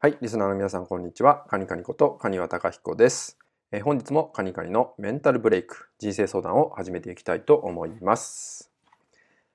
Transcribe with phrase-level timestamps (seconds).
[0.00, 1.44] はい、リスナーの皆さん、こんにちは。
[1.48, 3.36] カニカニことカニワタカヒコです。
[3.72, 8.70] え、本日もカニカニのメンタルブレイク、人生相談を始めていきたいと思います。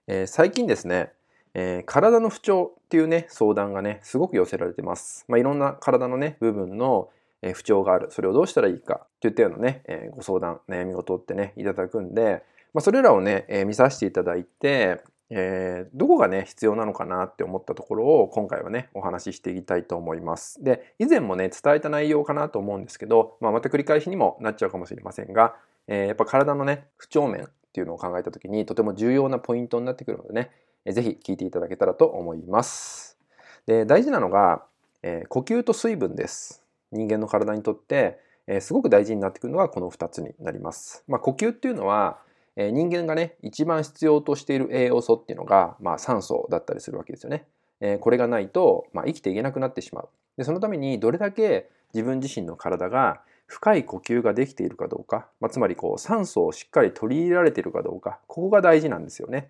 [0.06, 1.14] えー、最近ですね、
[1.54, 5.24] えー、体の不調っていうね、相談がね、すごく寄せられてます。
[5.30, 7.08] まあ、いろんな体のね、部分の
[7.54, 8.12] 不調がある。
[8.12, 15.04] それをどうしたらいいかといったようなね、えご相談、悩み事ってね、いただくんで、まあ、それらをね、え見させていただいて、
[15.36, 20.64] えー、どこがね必要なのかなって思ったところを今回はねお話ししていきたいと思います。
[20.64, 25.56] で以前もね伝えた内容かなと思うんですけど、まあ、また繰り返しにもなっちゃうかもしれませんが、
[25.88, 30.52] えー、やっぱ体のね不調面っていうのを考えた時にとても重要なポイントになってくるのでね、
[30.86, 33.18] えー、聞いていただけたらと思います。
[33.66, 34.64] で大事なのが、
[35.02, 36.64] えー、呼吸と水分です。
[36.92, 41.04] 人間の体にとって、え、すごく大事になってくるのがこの2つになります。
[41.08, 42.20] まあ、呼吸っていうのは
[42.56, 47.46] えー、人間がね一番必要としている栄養素っていうのが、まあ、酸素だったりするわけですよね。
[47.80, 50.10] えー、これがないと、まあ、生きていけなくなってしまう。
[50.38, 59.50] でそのためにどれだけ自分自身の体が深い呼吸ができているかどうか、まあ、つまりこう酸素をしっかり取り入れられているかどうかここが大事なんですよね。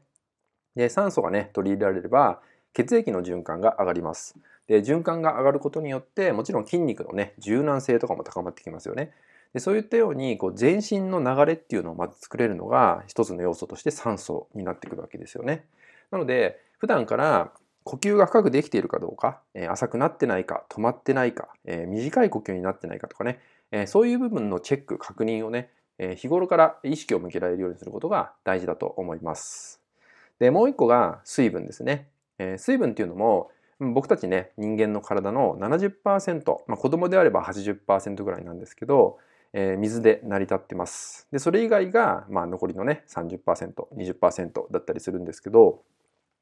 [0.75, 2.41] で酸素がね取り入れられれば
[2.73, 4.35] 血液の循環が上がります。
[4.67, 9.11] で循環が上がることによってもちろん筋肉のね柔軟性とかも高まってきますよね。
[9.53, 15.65] でそういったようにこう全身の流れっていうのをまず作れるのが一つの要素として酸素になってくるわけですよね。
[16.11, 17.51] なので普段から
[17.83, 23.39] 呼吸が深くできているかどうか、え、浅くなってないか止まってないか、え、短い呼吸になってないかとかね、
[23.71, 29.81] え、そういう部分のチェック確認をね、え日頃から意識を向けられるようにすることが大事だと思います。
[30.39, 32.07] でもう一個が水分ですね。
[32.39, 39.19] え水分っていうのも僕たちね人間の体の70%、まあ、子供であれば80%ぐらいなんですけど
[39.53, 41.27] えー、水で成り立ってます。
[41.31, 45.81] でそれ以外が、まあ、残りのね 30%20% だったりするんですけど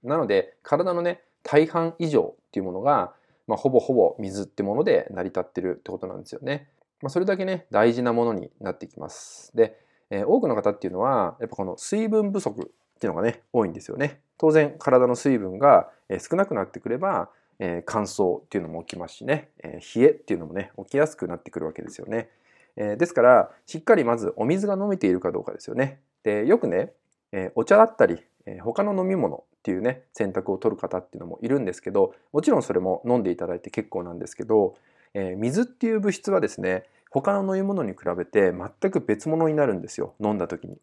[0.03, 3.13] なので体のね大半以上っていうものが、
[3.47, 6.69] まあ、ほぼほぼ水ってもので成り立ってるってことなんですよね。
[7.01, 9.55] まあ、それだけね大事なものになってきます。
[9.55, 9.77] で、
[10.09, 14.21] えー、多くの方っていうのはやっぱこの水分不足っていうのがね多いんですよね。
[14.37, 22.29] 当然体の水分が少なくなってくれば、え、乾燥っていうのも起きますしね、え、冷えっていうのもね起きやすくなってくるわけですよね。
[22.75, 25.99] え、ですからしっかりまずお水が飲めているかどうかですよね。
[26.23, 26.93] でよくね、
[27.31, 34.75] え、お茶だったり、えー、他の飲み物っていうね選択を取る方っていうのもいるんですけどもちろんそれも飲んでいただいて結構なんですけど、
[35.13, 40.77] え、水っていう物質はですね他の飲み物に比べて全く別物になるんですよ飲んだ時に。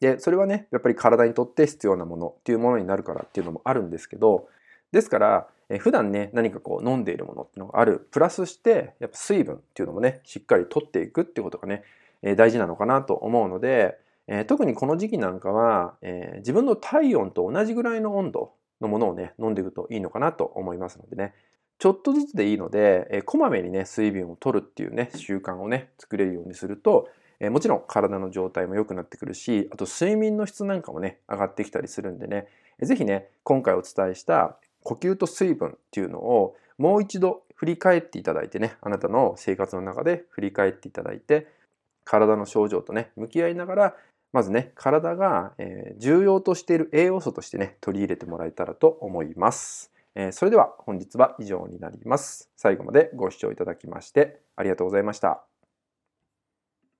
[0.00, 4.48] でそれはねやっぱり体にとって必要なものっていうものになるからっていうのもあるんですけど
[4.92, 8.08] ですからえ普段ね何かこう飲んでいるものっていうのがある。
[8.10, 11.82] プラスしてやっぱ水分っていうのもねしっかりとっていくっていうことがね、
[12.22, 21.34] え大事なのかなと思うので、え特にこの時期なんかは、え自分の体温と同じぐらいの温度のものをね飲んでいくといいのかなと思いますのでね。
[21.78, 27.08] ちょっとずつでいいので、えこまめにね水分を取るっていうね習慣をね作れるようにすると
[27.40, 32.48] えもちろん体の状態も良くなってくるしあと睡眠の質なんかもね上がってきたりするんでね
[32.82, 41.46] 是非ね今回お伝えした呼吸と水分っていうのをもう一度振り返っていただいてねあなたの生活の中で振り返っていただいて
[42.04, 43.94] 体の症状とね向き合いながら
[44.32, 52.50] まずね体が、え重要としている栄養素としてね取り入れてもらえたらと思います、えそれでは本日は以上になります。
[52.54, 55.57] 最後までご視聴いただきましてありがとうございました。